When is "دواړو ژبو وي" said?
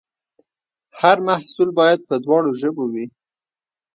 2.25-3.05